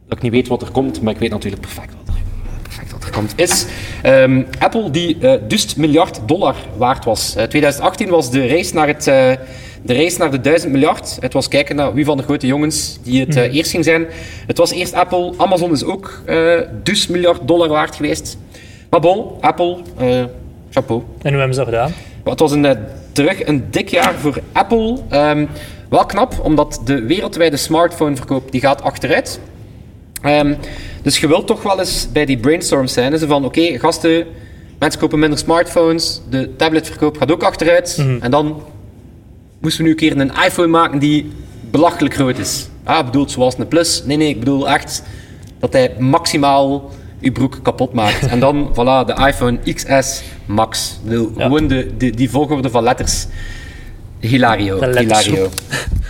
[0.08, 2.22] dat ik niet weet wat er komt, maar ik weet natuurlijk perfect wat er,
[2.62, 3.34] perfect wat er komt.
[3.36, 3.66] Is
[4.02, 7.36] ehm, Apple die eh duist miljard dollar waard was.
[7.36, 9.08] Eh, 2018 was de race naar het...
[9.82, 11.18] de race naar de 1000 miljard.
[11.20, 14.06] Het was kijken naar wie van de grote jongens die het eh, eerst ging zijn.
[14.48, 15.34] Het was eerst Apple.
[15.38, 18.38] Amazon is ook eh dus miljard dollar waard geweest.
[18.90, 20.24] Maar bon, Apple, eh,
[20.70, 21.04] chapeau.
[21.22, 21.94] En hoe hebben ze dat gedaan?
[22.24, 22.78] Het was een,
[23.12, 24.98] terug een dik jaar voor Apple.
[25.10, 25.46] Ehm,
[25.90, 29.40] wel knap, omdat de wereldwijde smartphoneverkoop die gaat achteruit.
[30.22, 30.54] Ehm,
[31.02, 33.18] dus je wilt toch wel eens bij die brainstorms zijn.
[33.18, 34.26] Zo van, oké, gasten,
[34.80, 36.22] mensen kopen minder smartphones.
[36.30, 38.06] De tabletverkoop gaat ook achteruit.
[38.20, 38.62] En dan
[39.62, 41.32] moesten we nu een keer een iPhone maken die
[41.72, 42.68] belachelijk groot is.
[42.84, 44.04] Ah, bedoeld zoals een Plus.
[44.06, 45.04] Nee, nee, ik bedoel echt
[45.60, 48.28] dat hij maximaal uw broek kapot maakt.
[48.28, 51.00] En dan, voilà, de iPhone XS Max.
[51.04, 51.44] Bedoel, Ja.
[51.44, 53.28] Gewoon de, de, die volgorde van letters.
[54.22, 54.94] Hilario.
[54.94, 55.50] Hilario.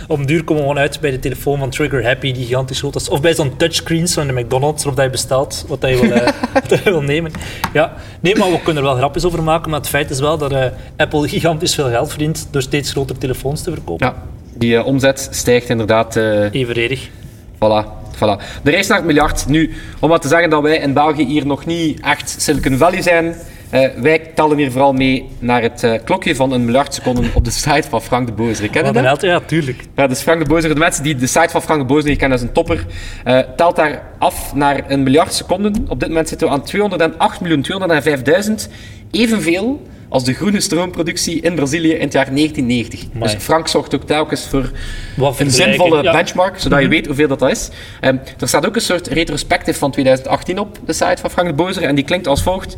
[0.08, 2.96] Om duur komen we gewoon uit bij de telefoon van Trigger Happy, die gigantisch groot
[2.96, 3.08] is.
[3.08, 6.10] Of bij zo'n touchscreens van de McDonald's, waarop dat je bestelt wat dat je wil,
[6.10, 6.32] eh,
[6.68, 7.32] wat je wil nemen.
[7.72, 9.70] Ja, nee, maar we kunnen er wel grapjes over maken.
[9.70, 10.64] Maar het feit is wel dat eh,
[10.96, 14.06] Apple gigantisch veel geld verdient door steeds grotere telefoons te verkopen.
[14.06, 14.22] Ja,
[14.54, 16.16] die eh, omzet stijgt inderdaad.
[16.50, 17.08] Evenredig.
[17.54, 18.42] Voilà, voilà.
[18.62, 19.46] De race naar het miljard.
[19.46, 23.02] Nu, om maar te zeggen dat wij in België hier nog niet echt Silicon Valley
[23.02, 23.34] zijn,
[23.72, 27.44] Eh, wij tellen hier vooral mee naar het eh, klokje van een miljard seconden op
[27.44, 28.68] de site van Frank de Bozer.
[28.68, 29.20] Ken je dat?
[29.20, 29.82] ja, tuurlijk.
[29.96, 32.18] Ja, dus Frank de Bozer, de mensen die de site van Frank de Bozer niet
[32.18, 32.86] kennen, dat is een topper.
[33.24, 35.86] eh, telt daar af naar een miljard seconden.
[35.88, 38.68] Op dit moment zitten we aan 208.205.000.
[39.10, 43.14] Evenveel als de groene stroomproductie in Brazilië in het jaar 1990.
[43.14, 43.34] Amai.
[43.34, 44.70] Dus Frank zorgt ook telkens voor
[45.16, 46.12] Wat een zinvolle ja.
[46.12, 47.68] benchmark, zodat je weet hoeveel dat, dat is.
[48.00, 51.54] Ehm, er staat ook een soort retrospectief van 2018 op de site van Frank de
[51.54, 51.82] Bozer.
[51.82, 52.76] En die klinkt als volgt.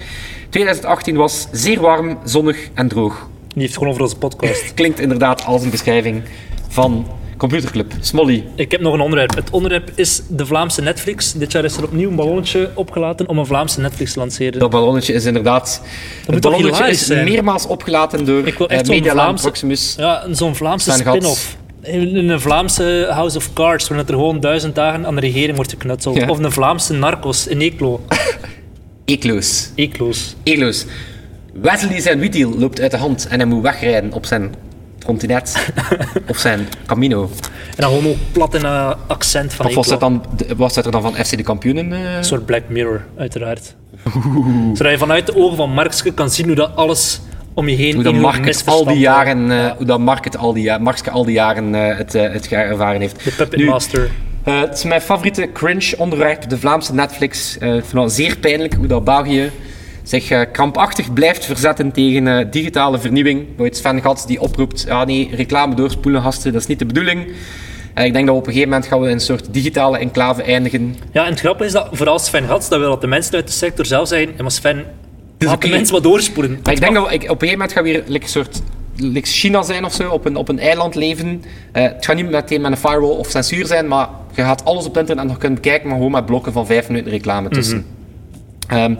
[0.48, 3.28] 2018 was zeer warm, zonnig en droog.
[3.48, 4.74] Die heeft gewoon over onze podcast.
[4.74, 6.22] Klinkt inderdaad als een beschrijving
[6.68, 7.06] van
[7.48, 7.92] Computerclub.
[8.00, 9.34] Smolly, Ik heb nog een onderwerp.
[9.34, 11.32] Het onderwerp is de Vlaamse Netflix.
[11.32, 14.58] Dit jaar is er opnieuw een ballonnetje opgelaten om een Vlaamse Netflix te lanceren.
[14.58, 15.82] Dat ballonnetje is inderdaad...
[16.26, 17.24] moet het ballonnetje is zijn?
[17.24, 19.94] meermaals opgelaten door Ik wil eh, echt Vlaamse- Proximus.
[19.98, 21.56] Ja, zo'n Vlaamse spin-off.
[21.82, 25.70] In een Vlaamse House of Cards, waarin er gewoon duizend dagen aan de regering wordt
[25.70, 26.16] geknutseld.
[26.16, 26.28] Ja.
[26.28, 28.00] Of een Vlaamse Narcos in Eeklo.
[29.04, 29.70] Eekloos.
[29.74, 30.34] Eekloos.
[30.42, 30.84] Eekloos.
[31.52, 34.54] Wesley zijn wietiel loopt uit de hand en hij moet wegrijden op zijn
[35.04, 35.54] continent.
[36.28, 37.22] of zijn Camino.
[37.66, 40.24] En dan gewoon ook plat in een accent van Of was dat, dan,
[40.56, 41.92] was dat er dan van FC de kampioenen?
[41.92, 42.16] eh?
[42.16, 43.74] Een soort Black Mirror, uiteraard.
[44.74, 47.20] Zodat je vanuit de ogen van Markske kan zien hoe dat alles
[47.54, 50.52] om je heen Hoe dat Mark al die jaren, eh, hoe dat Mark het al
[50.52, 53.24] die, Markske al die jaren eh, het, het ervaren heeft.
[53.24, 54.10] De Puppet Nu, Master.
[54.42, 57.56] Het is mijn favoriete cringe onderwerp, de Vlaamse Netflix.
[57.56, 59.50] Ik vind het zeer pijnlijk hoe dat België
[60.04, 63.46] zich eh, krampachtig blijft verzetten tegen eh, digitale vernieuwing.
[63.56, 67.32] Nooit Sven Gats die oproept, ja nee, reclame doorspoelen gasten, dat is niet de bedoeling.
[67.94, 69.98] Eh, ik denk dat we op een gegeven moment gaan we in een soort digitale
[69.98, 70.96] enclave eindigen.
[71.12, 73.46] Ja, en het grappige is dat vooral Sven Gats, dat wil dat de mensen uit
[73.46, 74.84] de sector zelf zeggen, ja, maar Sven,
[75.38, 76.60] laat de mensen wat doorspoelen.
[76.62, 78.30] Maar ik denk dat we ik, op een gegeven moment gaan we weer like, een
[78.30, 78.62] soort
[78.96, 81.42] like China zijn of zo, op een, op een eiland leven.
[81.72, 84.84] Eh, het gaat niet meteen met een firewall of censuur zijn, maar je gaat alles
[84.84, 87.86] op het internet nog kunnen bekijken, maar gewoon met blokken van vijf minuten reclame tussen.
[88.68, 88.94] Ehm,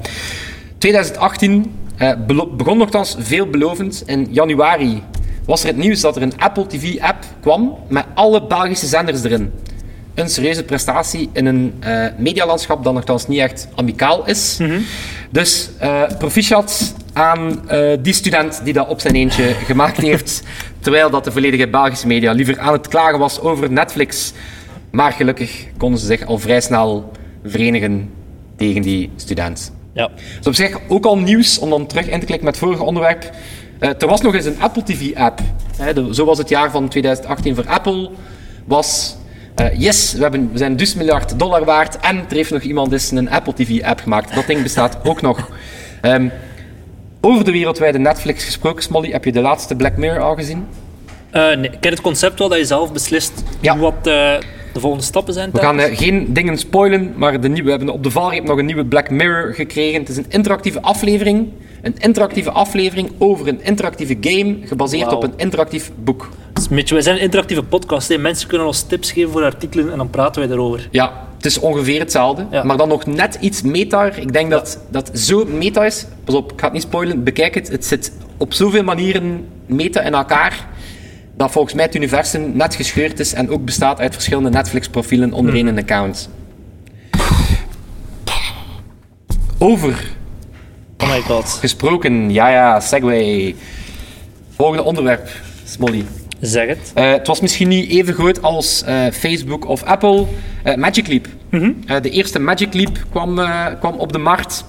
[0.85, 2.13] 2018 eh,
[2.57, 4.03] begon nogthans veelbelovend.
[4.07, 5.03] In januari
[5.45, 9.53] was er het nieuws dat er een Apple TV-app kwam met alle Belgische zenders erin.
[10.15, 14.61] Een serieuze prestatie in een eh, medialandschap dat nogthans niet echt amicaal is.
[15.31, 20.43] Dus eh, proficiat aan eh, die student die dat op zijn eentje gemaakt heeft,
[20.81, 24.33] terwijl dat de volledige Belgische media liever aan het klagen was over Netflix.
[24.91, 27.13] Maar gelukkig konden ze zich al vrij snel
[27.45, 28.11] verenigen
[28.57, 29.83] tegen die student.
[29.95, 30.11] Ja.
[30.37, 32.83] Dus op zich ook al nieuws, om dan terug in te klikken met het vorige
[32.83, 33.31] onderwerp.
[33.79, 35.41] Eh, er was nog eens een Apple TV-app.
[36.13, 38.11] Zo was het jaar van 2018 voor Apple.
[38.65, 39.17] Was,
[39.55, 41.97] eh, yes, we, hebben, we zijn dus miljard dollar waard.
[41.97, 44.35] En er heeft nog iemand eens een Apple TV-app gemaakt.
[44.35, 45.51] Dat ding bestaat ook nog.
[46.01, 46.29] Ehm,
[47.21, 50.67] over de wereldwijde Netflix gesproken, Smolly, heb je de laatste Black Mirror al gezien?
[51.31, 53.77] Eh, nee, ik ken het concept wel dat je zelf beslist Ja.
[53.79, 54.11] wat
[54.75, 55.51] de volgende stappen zijn.
[55.53, 58.59] We gaan eh, geen dingen spoilen, maar de nieuwe, we hebben op de valreep nog
[58.59, 60.01] een nieuwe Black Mirror gekregen.
[60.01, 61.49] Het is een interactieve aflevering.
[61.83, 66.29] Een interactieve aflevering over een interactieve game, gebaseerd op een interactief boek.
[66.53, 68.09] Dus Mitch, wij zijn een interactieve podcast.
[68.09, 68.19] Hè.
[68.19, 70.89] Mensen kunnen ons tips geven voor artikelen en dan praten wij erover.
[70.91, 72.63] Ja, het is ongeveer hetzelfde, Ja.
[72.65, 74.05] maar dan nog net iets meta.
[74.05, 76.07] Ik denk dat dat zo meta is.
[76.25, 77.25] Pas op, ik ga het niet spoilen.
[77.25, 77.69] Bekijk het.
[77.69, 80.67] Het zit op zoveel manieren meta in elkaar.
[81.37, 85.55] Dat volgens mij het universum net gescheurd is en ook bestaat uit verschillende Netflix-profielen onder
[85.55, 86.29] één account.
[89.59, 90.13] Over
[90.99, 91.45] Oh my god.
[91.61, 93.55] gesproken, ja ja, segway.
[94.57, 95.29] Volgende onderwerp,
[95.65, 96.05] Smolly.
[96.41, 96.91] Zeg het.
[96.95, 100.27] Eh, het was misschien niet even groot als eh, Facebook of Apple.
[100.63, 101.27] Eh, Magic Leap.
[101.51, 103.41] Eh, de eerste Magic Leap kwam,
[103.81, 104.65] kwam op de markt.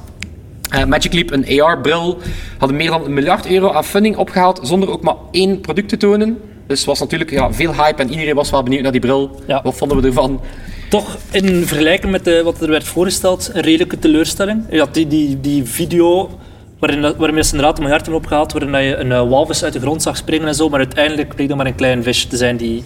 [0.88, 2.18] Magic Leap, een AR-bril,
[2.58, 5.98] hadden meer dan een miljard euro aan funding opgehaald zonder ook maar één product te
[5.98, 6.38] tonen.
[6.68, 9.42] Dus het was natuurlijk ja, veel hype en iedereen was wel benieuwd naar die bril.
[9.48, 9.62] Ja.
[9.64, 10.42] Wat vonden we ervan?
[10.90, 14.64] Toch in vergelijking met de, wat er werd voorgesteld, een redelijke teleurstelling.
[14.70, 16.40] Je had die, die, die video
[16.80, 19.74] waarin, waarmee ze inderdaad een miljard hebben opgehaald, waarin dat je een eh, walvis uit
[19.74, 22.38] de grond zag springen en zo, maar uiteindelijk bleek dat maar een klein visje te
[22.38, 22.84] zijn die,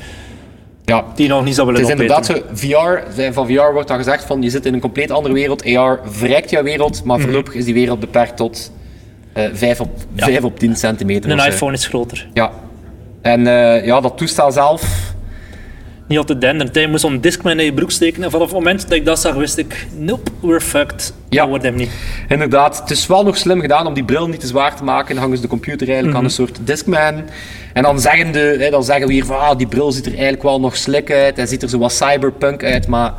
[0.85, 3.97] Ja, die nog niet zou willen Het is inderdaad zo, VR, van VR wordt dan
[3.97, 5.75] gezegd van je zit in een compleet andere wereld.
[5.75, 8.71] AR verrijkt jouw wereld, maar voorlopig is die wereld beperkt tot
[9.33, 10.25] eh 5, op, Ja.
[10.25, 11.31] 5 op 10 centimeter.
[11.31, 12.27] Een iPhone is groter.
[12.33, 12.51] Ja.
[13.21, 15.13] En eh, ja, dat toestel zelf.
[16.08, 16.75] Niet altijd denderd.
[16.75, 16.82] hè.
[16.82, 19.19] Je moest zo'n Discman in je broek steken en vanaf het moment dat ik dat
[19.19, 21.13] zag, wist ik, nope, we're fucked.
[21.29, 21.39] Ja.
[21.39, 21.89] Dat wordt hem niet.
[22.27, 25.13] Inderdaad, het is wel nog slim gedaan om die bril niet te zwaar te maken.
[25.13, 27.23] Dan hangen ze de computer eigenlijk aan een soort Discman.
[27.73, 30.12] En dan zeggen, de, hè, dan zeggen we hier van ah, die bril ziet er
[30.12, 31.38] eigenlijk wel nog slik uit.
[31.38, 32.88] Hij ziet er zo wat cyberpunk uit.
[32.88, 33.13] Maar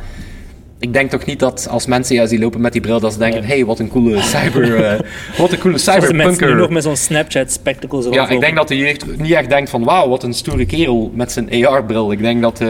[0.81, 3.19] ik denk toch niet dat als mensen ja, die lopen met die bril, dat ze
[3.19, 4.85] denken: hey, wat een coole cyber.
[4.85, 4.99] eh,
[5.37, 6.55] wat een coole de mensen nu cyberpunker.
[6.55, 9.83] nog met zo'n Snapchat spectacles Ja, ik denk dat de jeugd niet echt denkt van
[9.83, 12.11] wauw, wat een stoere kerel met zijn AR-bril.
[12.11, 12.67] Ik denk dat, eh,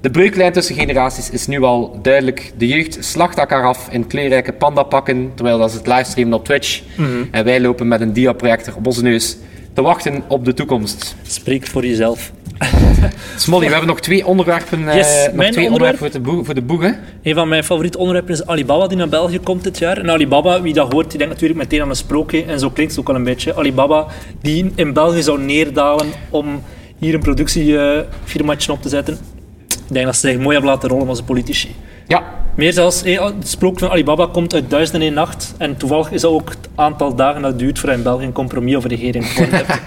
[0.00, 2.52] De breuklijn tussen generaties is nu al duidelijk.
[2.58, 6.82] De jeugd slacht elkaar af in kleurrijke pandapakken, terwijl dat ze het livestreamen op Twitch.
[6.96, 7.08] Mhm.
[7.30, 9.36] En wij lopen met een diaprojector op onze neus
[9.72, 11.16] te wachten op de toekomst.
[11.26, 12.32] Spreek voor jezelf.
[13.36, 16.20] Smolly, we hebben nog twee onderwerpen, eh, Yes, nog mijn twee onderwerp- onderwerpen voor de,
[16.20, 16.98] boeg, voor de boegen.
[17.22, 19.98] Een van mijn favoriete onderwerpen is Alibaba, die naar België komt dit jaar.
[19.98, 22.44] En Alibaba, wie dat hoort, die denkt natuurlijk meteen aan een sprookje.
[22.44, 23.54] En zo klinkt het ook al een beetje.
[23.56, 24.06] Alibaba,
[24.42, 26.62] die in België zou neerdalen om
[26.98, 29.18] hier een productiefirmaatje op te zetten.
[29.88, 31.74] Ik denk dat ze zich mooi hebben laten rollen als politici.
[32.06, 32.22] Ja,
[32.56, 35.54] Meer zelfs, eh, het sprookje van Alibaba komt uit Duizend en één Nacht.
[35.58, 38.32] En toevallig is dat ook het aantal dagen dat het duurt voor in België een
[38.32, 39.24] compromis over regering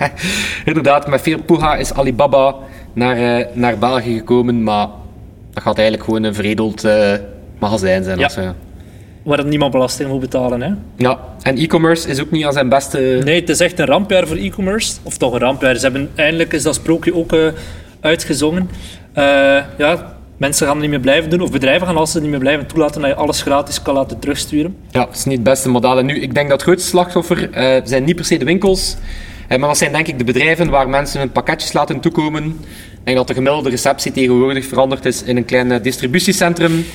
[0.66, 2.56] inderdaad, met veel poeha is Alibaba
[2.94, 4.88] naar, eh, naar België gekomen, maar
[5.54, 7.14] dat gaat eigenlijk gewoon een veredeld eh,
[7.60, 8.20] magazijn zijn.
[8.20, 8.26] Ja.
[8.26, 8.54] of zo.
[9.24, 10.62] Waar niemand belasting moet betalen.
[10.62, 10.72] Hè?
[10.96, 13.22] ja, en e-commerce is ook niet aan zijn beste...
[13.24, 14.98] Nee, het is echt een rampjaar voor e-commerce.
[15.04, 15.76] Of toch een rampjaar.
[15.76, 17.36] Ze hebben, eindelijk is dat sprookje ook
[18.02, 18.70] uitgezongen.
[19.14, 19.24] Eh,
[19.78, 21.42] ja, mensen gaan het niet meer blijven doen.
[21.42, 23.94] Of bedrijven gaan als ze het niet meer blijven toelaten dat je alles gratis kan
[23.94, 24.76] laten terugsturen.
[24.92, 25.98] Ja, het is niet het beste model.
[25.98, 28.98] En nu, ik denk dat het grootste slachtoffer eh, zijn niet per se de winkels,
[29.48, 32.44] eh, maar dat zijn denk ik de bedrijven waar mensen hun pakketjes laten toekomen.
[32.46, 36.86] Ik denk dat de gemiddelde receptie tegenwoordig veranderd is in een klein distributiecentrum.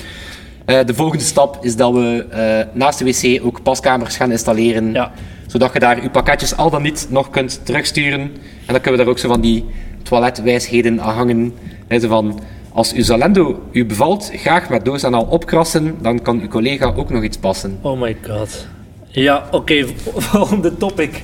[0.65, 2.25] De volgende stap is dat we
[2.73, 5.11] naast de wc ook paskamers gaan installeren, Ja.
[5.47, 8.19] zodat je daar je pakketjes al dan niet nog kunt terugsturen.
[8.19, 8.31] En
[8.73, 9.65] dan kunnen we daar ook zo van die
[10.03, 11.53] toiletwijsheden aan hangen.
[11.89, 12.39] Zo van,
[12.73, 16.93] als uw Zalendo u bevalt, graag met doos en al opkrassen, dan kan uw collega
[16.95, 17.77] ook nog iets passen.
[17.81, 18.67] Oh my god.
[19.07, 21.21] Ja, oké, volgende topic.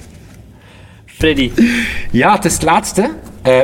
[1.06, 1.52] Freddy.
[2.12, 3.10] Ja, het is het laatste.
[3.41, 3.60] Eh,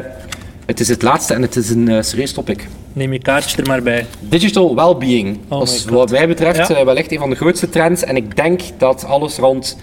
[0.65, 2.67] het is het laatste en het is een eh, serieus topic.
[2.93, 4.05] Neem je kaartje er maar bij.
[4.19, 5.37] Digital well-being.
[5.47, 5.99] Oh dat is my God.
[5.99, 6.75] wat mij betreft Ja.
[6.75, 8.03] eh, wellicht een van de grootste trends.
[8.03, 9.77] En ik denk dat alles rond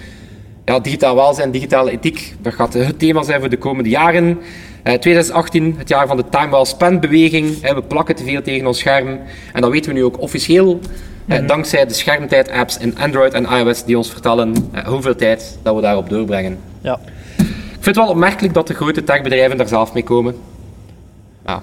[0.65, 4.39] ja, digitaal welzijn, digitale ethiek, dat gaat het thema zijn voor de komende jaren.
[4.85, 7.63] Eh, 2018, het jaar van de time well spent beweging.
[7.63, 9.21] Eh, we plakken te veel tegen ons scherm.
[9.53, 10.81] En dat weten we nu ook officieel.
[11.29, 11.47] eh, Mhm.
[11.47, 15.81] dankzij de schermtijd-apps in Android en iOS die ons vertellen eh, hoeveel tijd dat we
[15.81, 16.59] daarop doorbrengen.
[16.81, 16.99] Ja.
[17.39, 20.35] Ik vind het wel opmerkelijk dat de grote techbedrijven daar zelf mee komen.
[21.47, 21.63] Ja,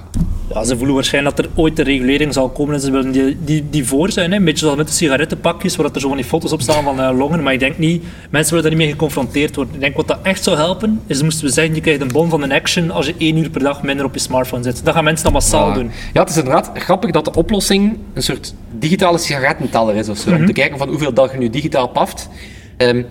[0.53, 3.37] ja, ze voelen waarschijnlijk dat er ooit een regulering zal komen en ze willen die,
[3.43, 4.31] die, die voor zijn.
[4.31, 4.37] Hè?
[4.37, 6.83] Een beetje zoals met de sigarettenpakjes, waar dat er zo van die foto's op staan
[6.83, 7.43] van eh, longen.
[7.43, 9.73] Maar ik denk niet, mensen willen daar niet mee geconfronteerd worden.
[9.73, 12.29] Ik denk wat dat echt zou helpen, is moesten we zeggen, je krijgt een bon
[12.29, 14.85] van een action als je één uur per dag minder op je smartphone zit.
[14.85, 15.73] Dat gaan mensen dan massaal Ja.
[15.73, 15.91] doen.
[16.13, 20.29] Ja, het is inderdaad grappig dat de oplossing een soort digitale sigarettenteller is of zo.
[20.29, 20.39] Mhm.
[20.39, 22.29] Om te kijken van hoeveel dat je nu digitaal paft.
[22.77, 23.03] Ehm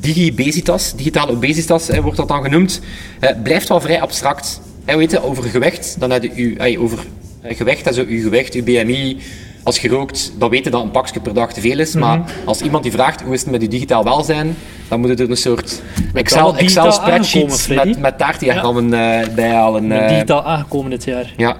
[0.00, 2.80] digibesitas, digitale obesitas eh, wordt dat dan genoemd,
[3.20, 4.60] eh, blijft wel vrij abstract.
[4.84, 6.98] En weet je, over gewicht, dan heb je u- over
[7.42, 9.16] eh, gewicht en zo, uw gewicht, uw BMI.
[9.64, 11.94] Als je rookt, dan weet je dat een pakje per dag te veel is.
[11.94, 12.28] Maar Mhm.
[12.44, 14.56] als iemand die vraagt hoe is het met je digitaal welzijn,
[14.88, 15.82] dan moet je er een soort
[16.14, 17.88] Excel, Excel Freddy.
[17.88, 19.86] met, met taartdiagrammen eh bijhalen.
[19.86, 20.08] Met eh.
[20.08, 21.32] digitaal aangekomen dit jaar.
[21.36, 21.56] Ja,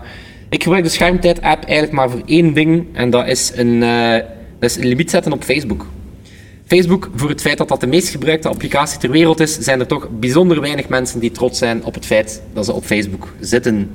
[0.48, 4.12] ik gebruik de schermtijd-app eigenlijk maar voor één ding en dat is een, eh,
[4.58, 5.86] dat is een limiet zetten op Facebook.
[6.76, 9.86] Facebook, voor het feit dat dat de meest gebruikte applicatie ter wereld is, zijn er
[9.86, 13.90] toch bijzonder weinig mensen die trots zijn op het feit dat ze op Facebook zitten.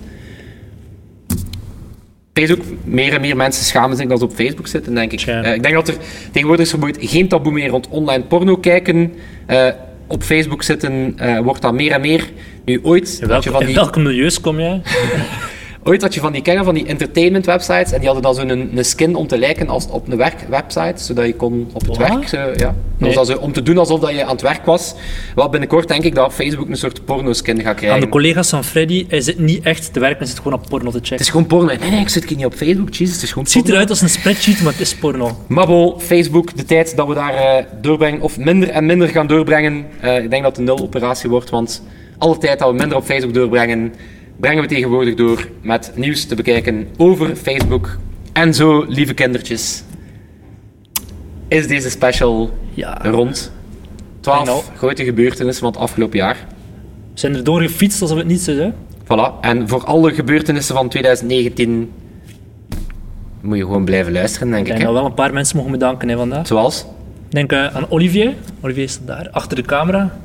[2.33, 5.21] Facebook, meer en meer mensen schamen zich dat ze op Facebook zitten, denk ik.
[5.21, 5.95] Eh, ik denk dat er
[6.31, 9.13] tegenwoordig is geen taboe meer rond online porno kijken.
[9.45, 9.67] Eh,
[10.07, 12.29] op Facebook zitten eh, wordt dat meer en meer.
[12.65, 14.81] Nu ooit, In, had je welke, van in die, welke milieus kom jij?
[15.87, 18.35] Ooit had je van die, ken je van die entertainment websites en die hadden dan
[18.35, 21.87] zo'n een, een skin om te lijken als op een werkwebsite, zodat je kon op
[21.87, 22.45] het werk, ja.
[22.55, 23.13] Dat Nee.
[23.13, 24.95] was zo, om te doen alsof dat je aan het werk was.
[25.35, 27.99] Wel binnenkort denk ik dat Facebook een soort porno-skin gaat Aan krijgen.
[28.01, 30.89] de collega's van Freddy, hij zit niet echt te werken, hij zit gewoon op porno
[30.91, 31.11] te checken.
[31.11, 31.65] Het is gewoon porno.
[31.79, 33.89] Nee, nee, ik zit hier niet op Facebook, Jesus, het is gewoon Het ziet eruit
[33.89, 35.37] als een spreadsheet, maar het is porno.
[35.47, 39.27] Maar bon, Facebook, de tijd dat we daar eh, doorbrengen, of minder en minder gaan
[39.27, 41.83] doorbrengen, eh, ik denk dat het een nul-operatie wordt, want
[42.17, 43.93] alle tijd dat we minder op Facebook doorbrengen,
[44.39, 47.97] brengen we tegenwoordig door met nieuws te bekijken over Facebook.
[48.33, 49.83] En zo, lieve kindertjes,
[51.47, 52.97] is deze special Ja.
[53.03, 53.51] rond.
[53.97, 54.59] I 12 know.
[54.77, 56.35] grote gebeurtenissen van het afgelopen jaar.
[57.13, 58.69] We zijn er doorgefietst alsof het niets is, hè?
[59.03, 59.39] Voilà.
[59.41, 61.91] En voor alle gebeurtenissen van 2019
[63.41, 64.73] moet je gewoon blijven luisteren, denk Ik ik.
[64.73, 66.47] denk dat wel een paar mensen mogen bedanken hè, vandaag.
[66.47, 66.81] Zoals?
[67.25, 68.33] Ik denk eh, aan Olivier.
[68.61, 70.17] Olivier staat daar, achter de camera.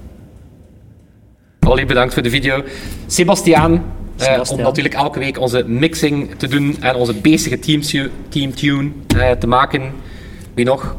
[1.72, 2.62] Bedankt voor de video.
[3.06, 3.84] Sebastiaan,
[4.18, 8.90] eh, om natuurlijk elke week onze mixing te doen en onze bezige teamtune team tune,
[9.16, 9.82] eh, te maken.
[10.54, 10.96] Wie nog?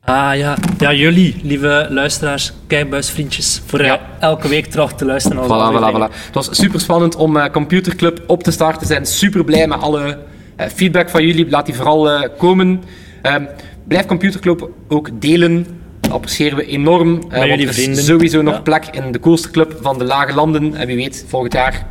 [0.00, 4.00] Ah ja, ja jullie, lieve luisteraars, kijkbuisvriendjes, voor Ja.
[4.20, 6.14] elke week terug te luisteren Voilà, voilà.
[6.14, 8.80] Het was super spannend om eh, Computer Club op te starten.
[8.80, 10.18] We zijn super blij met alle
[10.56, 11.50] feedback van jullie.
[11.50, 12.82] Laat die vooral komen.
[13.22, 13.44] Ehm,
[13.88, 15.66] blijf Computer Club ook delen.
[16.10, 17.18] Appreciëren we enorm.
[17.28, 18.60] Eh, want er is sowieso nog Ja.
[18.60, 20.74] plek in de coolste club van de Lage Landen.
[20.74, 21.86] En wie weet, volgend jaar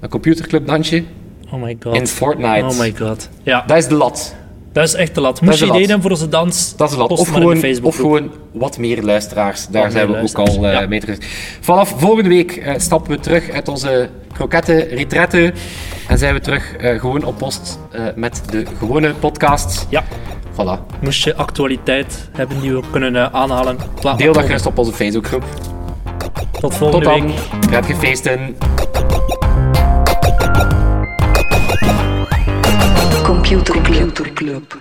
[0.00, 1.04] een computerclubdansje
[1.52, 1.94] Oh my god.
[1.94, 2.64] in Fortnite.
[2.64, 3.28] Oh my god.
[3.42, 4.34] Ja, Dat is de lat.
[4.72, 5.40] dat is echt te lat.
[5.40, 6.76] Moest je de hebben voor onze dans?
[6.76, 7.10] Dat is de lat.
[7.10, 9.66] Of de gewoon, of gewoon wat meer luisteraars.
[9.66, 10.86] Daar Wat zijn we ook al eh, ja.
[10.86, 11.18] mee terug.
[11.60, 15.52] Vanaf volgende week eh, stappen we terug uit onze kroketten retrette.
[16.08, 19.86] En zijn we terug eh, gewoon op post eh, met de gewone podcast.
[19.90, 20.04] Ja,
[20.52, 21.00] Voilà.
[21.00, 23.76] moest je actualiteit hebben die we kunnen eh, aanhalen.
[24.02, 25.44] Laat Deel dat gerust op onze Facebookgroep.
[26.52, 27.26] Tot Tot volgende dan.
[27.26, 27.34] week.
[27.60, 28.56] Prettige feesten.
[33.22, 33.80] Computer
[34.34, 34.76] Club.